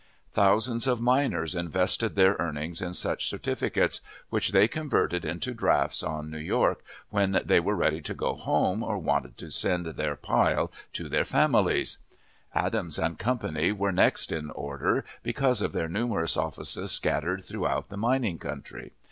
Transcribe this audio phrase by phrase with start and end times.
[0.33, 6.31] Thousands of miners invested their earnings in such certificates, which they converted into drafts on
[6.31, 10.71] New York, when they were ready to go home or wanted to send their "pile"
[10.93, 11.99] to their families.
[12.55, 13.73] Adams & Co.
[13.77, 18.93] were next in order, because of their numerous offices scattered throughout the mining country.